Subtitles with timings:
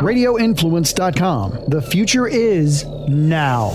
[0.00, 1.66] RadioInfluence.com.
[1.68, 3.70] The future is now.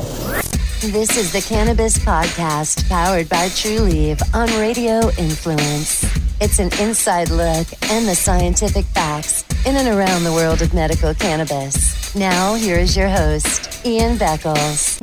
[0.82, 6.04] This is the Cannabis Podcast powered by Trulieve on Radio Influence.
[6.42, 11.14] It's an inside look and the scientific facts in and around the world of medical
[11.14, 12.14] cannabis.
[12.16, 15.00] Now, here is your host, Ian Beckles.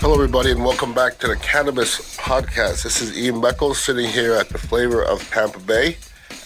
[0.00, 2.84] Hello, everybody, and welcome back to the Cannabis Podcast.
[2.84, 5.96] This is Ian Beckles sitting here at the Flavor of Tampa Bay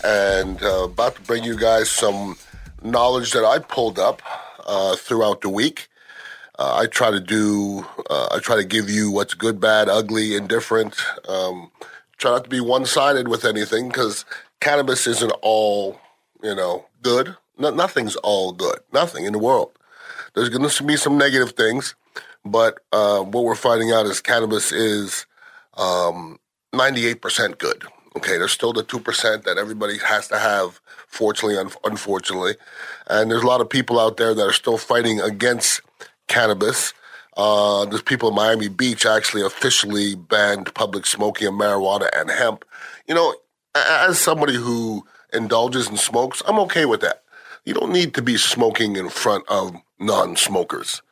[0.04, 2.36] and uh, about to bring you guys some
[2.82, 4.22] knowledge that I pulled up
[4.66, 5.88] uh, throughout the week.
[6.58, 10.34] Uh, I try to do, uh, I try to give you what's good, bad, ugly,
[10.34, 10.96] indifferent.
[11.28, 11.70] Um,
[12.16, 14.24] try not to be one sided with anything because
[14.60, 16.00] cannabis isn't all,
[16.42, 17.36] you know, good.
[17.58, 18.80] No, nothing's all good.
[18.92, 19.70] Nothing in the world.
[20.34, 21.94] There's going to be some negative things.
[22.44, 25.26] But uh, what we're finding out is cannabis is
[25.76, 26.38] um,
[26.72, 27.84] 98% good.
[28.18, 32.56] Okay, there's still the 2% that everybody has to have, fortunately, un- unfortunately.
[33.06, 35.82] And there's a lot of people out there that are still fighting against
[36.26, 36.94] cannabis.
[37.36, 42.64] Uh, there's people in Miami Beach actually officially banned public smoking of marijuana and hemp.
[43.06, 43.36] You know,
[43.76, 47.22] as somebody who indulges in smokes, I'm okay with that.
[47.64, 51.02] You don't need to be smoking in front of non smokers.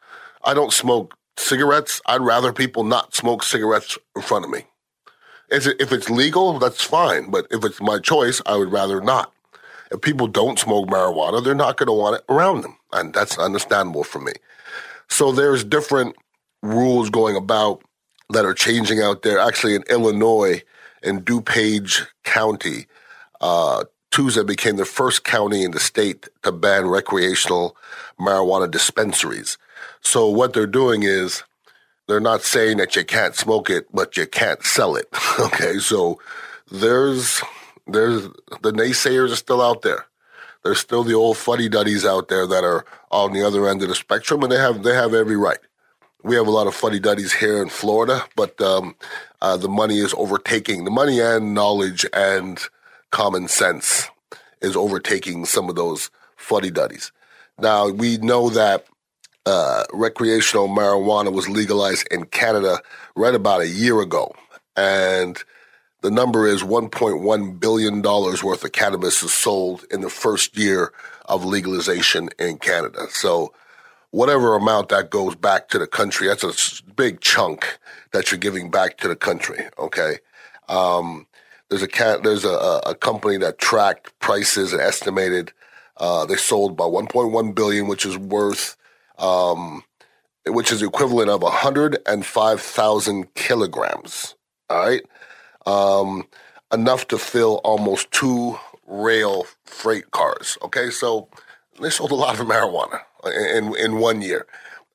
[0.42, 2.00] I don't smoke cigarettes.
[2.06, 4.64] I'd rather people not smoke cigarettes in front of me.
[5.48, 7.30] If it's legal, that's fine.
[7.30, 9.32] But if it's my choice, I would rather not.
[9.92, 12.76] If people don't smoke marijuana, they're not going to want it around them.
[12.92, 14.32] And that's understandable for me.
[15.08, 16.16] So there's different
[16.62, 17.82] rules going about
[18.30, 19.38] that are changing out there.
[19.38, 20.62] Actually, in Illinois,
[21.02, 22.86] in DuPage County,
[23.40, 27.76] uh, Tuesday became the first county in the state to ban recreational
[28.18, 29.58] marijuana dispensaries.
[30.00, 31.44] So what they're doing is
[32.06, 35.08] they're not saying that you can't smoke it, but you can't sell it.
[35.40, 36.20] okay, so
[36.70, 37.42] there's
[37.86, 38.22] there's
[38.62, 40.06] the naysayers are still out there.
[40.62, 43.88] There's still the old fuddy duddies out there that are on the other end of
[43.88, 45.58] the spectrum, and they have they have every right.
[46.22, 48.96] We have a lot of fuddy duddies here in Florida, but um,
[49.40, 52.58] uh, the money is overtaking the money and knowledge and
[53.10, 54.10] common sense
[54.60, 57.12] is overtaking some of those fuddy duddies.
[57.60, 58.86] Now we know that
[59.46, 62.80] uh, recreational marijuana was legalized in Canada
[63.14, 64.34] right about a year ago.
[64.76, 65.42] And
[66.02, 70.92] the number is $1.1 billion worth of cannabis is sold in the first year
[71.26, 73.06] of legalization in Canada.
[73.10, 73.52] So,
[74.10, 77.78] whatever amount that goes back to the country, that's a big chunk
[78.12, 79.66] that you're giving back to the country.
[79.78, 80.18] Okay.
[80.68, 81.26] Um,
[81.68, 85.52] there's a there's a, a company that tracked prices and estimated
[85.98, 88.76] uh, they sold about 1.1 billion, which is worth
[89.18, 89.82] um,
[90.46, 94.34] which is equivalent of 105,000 kilograms.
[94.70, 95.02] All right.
[95.66, 96.28] Um,
[96.72, 100.56] enough to fill almost two rail freight cars.
[100.62, 100.90] Okay.
[100.90, 101.28] So
[101.80, 103.00] they sold a lot of marijuana
[103.56, 104.46] in, in one year.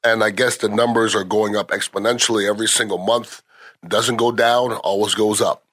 [0.04, 3.44] And I guess the numbers are going up exponentially every single month.
[3.88, 5.64] Doesn't go down, always goes up.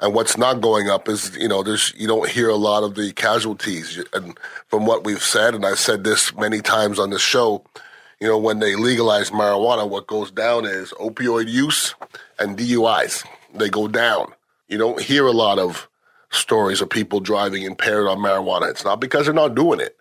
[0.00, 2.94] And what's not going up is, you know, there's you don't hear a lot of
[2.94, 4.02] the casualties.
[4.12, 4.36] And
[4.68, 7.64] from what we've said, and I've said this many times on the show,
[8.20, 11.94] you know, when they legalize marijuana, what goes down is opioid use
[12.38, 13.24] and DUIs.
[13.54, 14.32] They go down.
[14.68, 15.88] You don't hear a lot of
[16.30, 18.70] stories of people driving impaired on marijuana.
[18.70, 19.96] It's not because they're not doing it.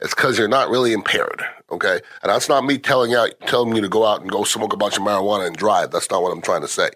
[0.00, 1.44] It's because you're not really impaired.
[1.70, 2.00] Okay.
[2.22, 4.76] And that's not me telling you, telling you to go out and go smoke a
[4.76, 5.90] bunch of marijuana and drive.
[5.90, 6.90] That's not what I'm trying to say.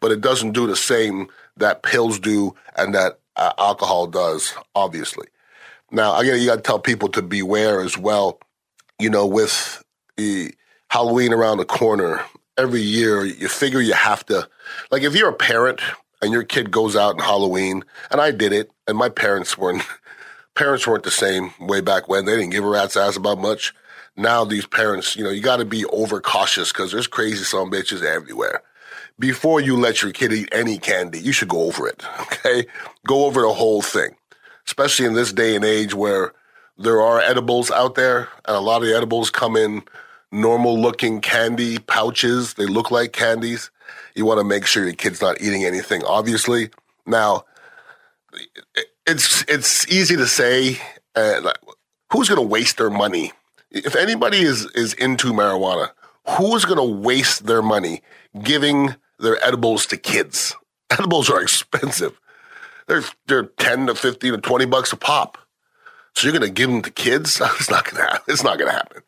[0.00, 5.26] But it doesn't do the same that pills do and that uh, alcohol does, obviously.
[5.90, 8.40] Now, again, you got to tell people to beware as well.
[8.98, 9.82] You know, with
[10.16, 10.52] the
[10.90, 12.20] Halloween around the corner,
[12.58, 14.48] every year you figure you have to,
[14.90, 15.80] like, if you're a parent
[16.20, 19.82] and your kid goes out on Halloween, and I did it, and my parents weren't,
[20.54, 22.24] parents weren't the same way back when.
[22.24, 23.72] They didn't give a rat's ass about much.
[24.16, 28.02] Now these parents, you know, you got to be overcautious because there's crazy some bitches
[28.02, 28.62] everywhere
[29.18, 32.02] before you let your kid eat any candy, you should go over it.
[32.38, 32.66] Okay.
[33.06, 34.14] Go over the whole thing,
[34.66, 36.32] especially in this day and age where
[36.78, 39.82] there are edibles out there and a lot of the edibles come in
[40.30, 42.54] normal looking candy pouches.
[42.54, 43.70] They look like candies.
[44.14, 46.70] You want to make sure your kid's not eating anything, obviously.
[47.06, 47.44] Now,
[49.06, 50.78] it's, it's easy to say,
[51.16, 51.52] uh,
[52.12, 53.32] who's going to waste their money?
[53.70, 55.90] If anybody is, is into marijuana,
[56.36, 58.02] who's going to waste their money
[58.42, 60.54] giving their edibles to kids.
[60.90, 62.18] Edibles are expensive.
[62.86, 65.36] They're they're 10 to 15 to 20 bucks a pop.
[66.14, 67.40] So you're to give them to kids?
[67.58, 68.22] It's not to happen.
[68.26, 69.02] It's not to happen.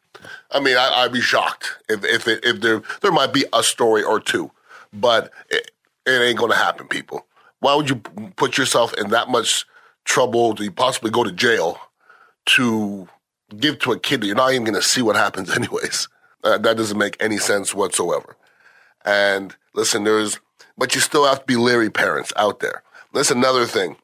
[0.51, 3.63] I mean, I, would be shocked if if it, if there there might be a
[3.63, 4.51] story or two,
[4.93, 5.71] but it,
[6.07, 7.27] it ain't to happen, people.
[7.61, 9.65] Why would you put yourself in that much
[10.05, 11.79] trouble to possibly go to jail
[12.47, 13.09] to
[13.57, 16.09] give to a kid that you're not even to see what happens anyways.
[16.43, 18.37] Uh, that doesn't make any sense whatsoever.
[19.05, 20.39] And listen, there's,
[20.77, 22.83] but you still have to be leery parents out there.
[23.13, 23.97] That's another thing.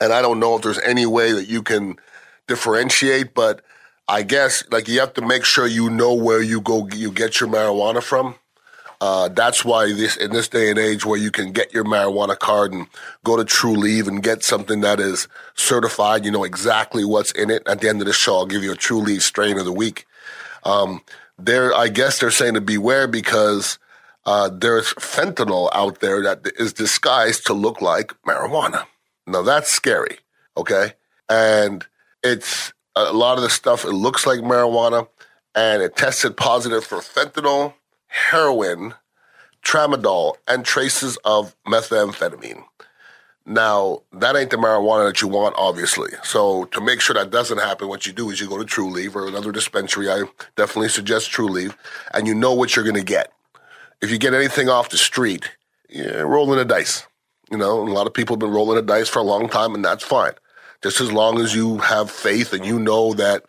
[0.00, 1.96] And I don't know if there's any way that you can
[2.48, 3.62] differentiate, but
[4.08, 7.40] I guess like you have to make sure you know where you go, you get
[7.40, 8.34] your marijuana from.
[9.00, 12.38] Uh, that's why this in this day and age where you can get your marijuana
[12.38, 12.86] card and
[13.24, 17.66] go to Trulieve and get something that is certified, you know exactly what's in it.
[17.66, 20.06] At the end of the show, I'll give you a Trulieve strain of the week.
[20.62, 21.02] Um,
[21.36, 23.80] there, I guess they're saying to beware because
[24.24, 28.86] uh, there's fentanyl out there that is disguised to look like marijuana.
[29.26, 30.18] Now that's scary,
[30.56, 30.94] okay?
[31.28, 31.84] And
[32.22, 33.84] it's a lot of the stuff.
[33.84, 35.08] It looks like marijuana,
[35.54, 37.74] and it tested positive for fentanyl
[38.12, 38.94] heroin,
[39.64, 42.64] tramadol, and traces of methamphetamine.
[43.44, 46.10] Now, that ain't the marijuana that you want, obviously.
[46.22, 49.16] So, to make sure that doesn't happen, what you do is you go to Trulieve
[49.16, 50.08] or another dispensary.
[50.08, 50.24] I
[50.56, 51.74] definitely suggest Trulieve,
[52.14, 53.32] and you know what you're going to get.
[54.02, 55.50] If you get anything off the street,
[55.88, 57.06] you're rolling a dice.
[57.50, 59.74] You know, a lot of people have been rolling a dice for a long time,
[59.74, 60.32] and that's fine.
[60.82, 63.44] Just as long as you have faith and you know that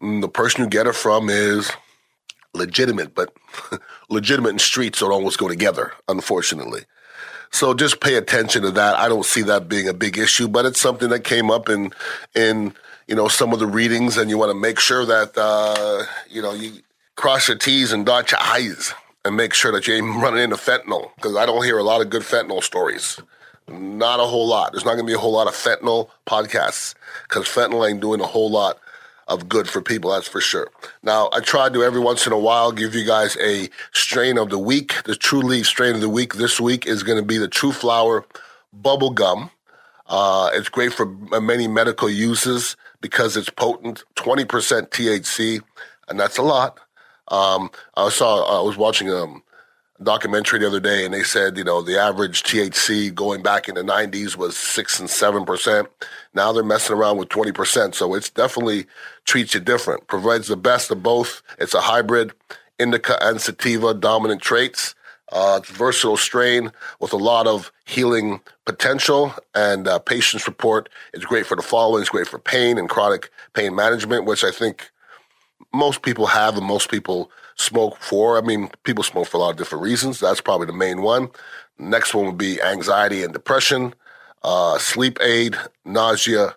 [0.00, 1.72] mm, the person you get it from is
[2.54, 3.34] legitimate, but
[4.08, 6.82] legitimate and streets don't always go together, unfortunately.
[7.50, 8.96] So just pay attention to that.
[8.96, 11.92] I don't see that being a big issue, but it's something that came up in
[12.34, 12.74] in
[13.06, 16.40] you know some of the readings, and you want to make sure that uh, you
[16.40, 16.80] know you
[17.16, 18.94] cross your T's and dot your I's,
[19.24, 22.00] and make sure that you ain't running into fentanyl because I don't hear a lot
[22.00, 23.20] of good fentanyl stories.
[23.68, 24.72] Not a whole lot.
[24.72, 26.94] There's not going to be a whole lot of fentanyl podcasts
[27.28, 28.78] because fentanyl ain't doing a whole lot
[29.28, 30.68] of good for people, that's for sure.
[31.02, 34.50] Now, I try to every once in a while give you guys a strain of
[34.50, 35.02] the week.
[35.04, 38.24] The Trulieve strain of the week this week is going to be the TruFlower
[38.72, 39.50] Bubble Gum.
[40.06, 44.46] Uh, it's great for many medical uses because it's potent, 20%
[44.90, 45.62] THC,
[46.08, 46.78] and that's a lot.
[47.28, 49.42] Um, I saw, I was watching um,
[50.02, 53.74] documentary the other day, and they said, you know, the average THC going back in
[53.74, 55.88] the 90s was six and seven percent.
[56.34, 57.94] Now they're messing around with 20 percent.
[57.94, 58.86] So it's definitely
[59.24, 60.06] treats you different.
[60.06, 61.42] Provides the best of both.
[61.58, 62.32] It's a hybrid
[62.78, 64.94] indica and sativa dominant traits.
[65.30, 66.70] Uh, it's a versatile strain
[67.00, 72.02] with a lot of healing potential and uh, patients report it's great for the following.
[72.02, 74.90] It's great for pain and chronic pain management, which I think
[75.72, 78.38] most people have and most people smoke for.
[78.38, 80.20] I mean, people smoke for a lot of different reasons.
[80.20, 81.30] That's probably the main one.
[81.78, 83.94] Next one would be anxiety and depression,
[84.42, 86.54] uh, sleep aid, nausea,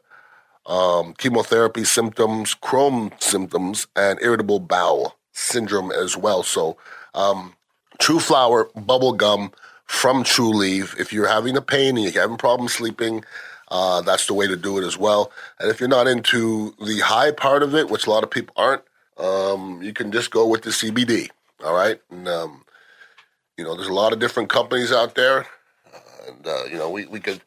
[0.66, 6.44] um, chemotherapy symptoms, Crohn symptoms, and irritable bowel syndrome as well.
[6.44, 6.78] So,
[7.13, 7.54] um,
[8.00, 9.51] TruFlower bubble gum
[9.86, 11.00] from Trulieve.
[11.00, 13.24] If you're having a pain and you're having problems sleeping,
[13.69, 15.31] uh, that's the way to do it as well.
[15.60, 18.54] And if you're not into the high part of it, which a lot of people
[18.58, 18.84] aren't,
[19.18, 21.30] um, you can just go with the CBD.
[21.64, 22.66] All right, and um,
[23.58, 25.48] you know, there's a lot of different companies out there,
[26.28, 27.42] and uh, you know, we we could.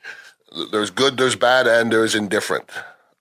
[0.72, 2.70] There's good, there's bad, and there's indifferent.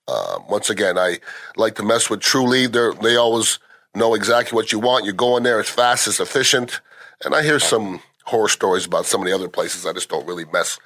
[0.06, 1.18] Uh, once again, I
[1.56, 2.72] like to mess with Trulieve.
[2.72, 3.58] They they always
[3.94, 5.04] know exactly what you want.
[5.04, 6.80] You go in there, it's fast, it's efficient,
[7.24, 9.84] and I hear some horror stories about some of the other places.
[9.84, 10.78] I just don't really mess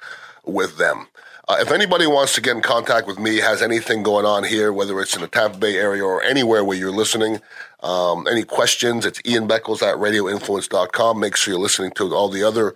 [0.44, 1.06] with them.
[1.48, 4.72] Uh, if anybody wants to get in contact with me, has anything going on here,
[4.72, 7.40] whether it's in the Tampa Bay area or anywhere where you're listening,
[7.82, 11.18] um, any questions, it's Ian Beckles at radioinfluence.com.
[11.18, 12.74] Make sure you're listening to all the other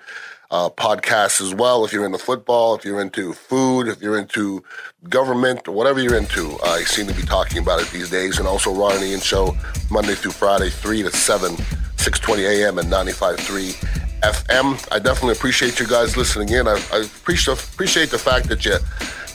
[0.50, 1.84] uh, podcasts as well.
[1.84, 4.64] If you're into football, if you're into food, if you're into
[5.08, 8.40] government, whatever you're into, I seem to be talking about it these days.
[8.40, 9.56] And also Ron and Ian Show,
[9.92, 12.78] Monday through Friday, 3 to 7, 6.20 a.m.
[12.78, 14.86] and 95.3 FM.
[14.92, 16.66] I definitely appreciate you guys listening in.
[16.66, 18.76] I, I appreciate appreciate the fact that you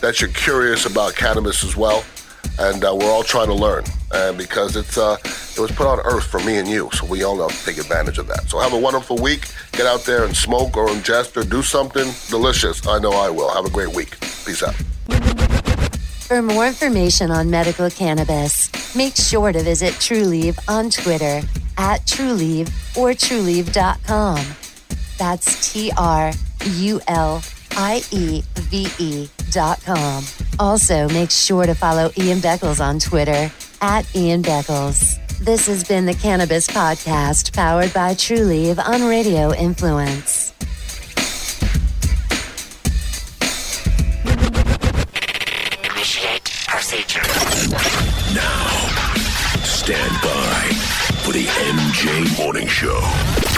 [0.01, 2.03] that you're curious about cannabis as well,
[2.59, 3.83] and uh, we're all trying to learn.
[4.13, 7.23] And because it's uh, it was put on earth for me and you, so we
[7.23, 8.49] all know to take advantage of that.
[8.49, 9.47] So have a wonderful week.
[9.71, 12.85] Get out there and smoke or ingest or do something delicious.
[12.87, 13.53] I know I will.
[13.53, 14.19] Have a great week.
[14.19, 14.75] Peace out.
[16.31, 21.41] For more information on medical cannabis, make sure to visit Trulieve on Twitter
[21.77, 24.37] at Trulieve or Trulieve.com.
[25.21, 26.31] That's T R
[26.65, 27.43] U L
[27.77, 30.23] I E V E dot com.
[30.57, 33.51] Also, make sure to follow Ian Beckles on Twitter
[33.83, 35.19] at Ian Beckles.
[35.37, 40.55] This has been the Cannabis Podcast powered by Trulieve on Radio Influence.
[45.83, 47.21] Initiate procedure.
[48.33, 48.65] Now,
[49.61, 50.71] stand by
[51.23, 53.50] for the MJ Morning Show.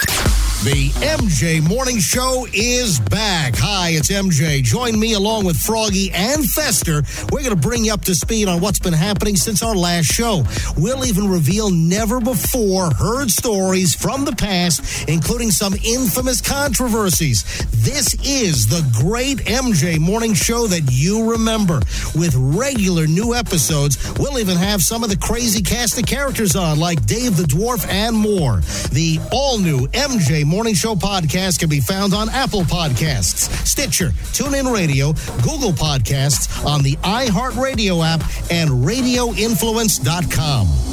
[0.63, 3.53] The MJ Morning Show is back.
[3.57, 4.63] Hi, it's MJ.
[4.63, 7.03] Join me along with Froggy and Fester.
[7.33, 10.05] We're going to bring you up to speed on what's been happening since our last
[10.05, 10.45] show.
[10.77, 17.43] We'll even reveal never before heard stories from the past, including some infamous controversies.
[17.83, 21.81] This is the great MJ Morning Show that you remember.
[22.15, 26.79] With regular new episodes, we'll even have some of the crazy cast of characters on,
[26.79, 28.61] like Dave the Dwarf and more.
[28.93, 34.71] The all new MJ Morning Show podcast can be found on Apple Podcasts, Stitcher, TuneIn
[34.71, 40.92] Radio, Google Podcasts, on the iHeartRadio app, and RadioInfluence.com.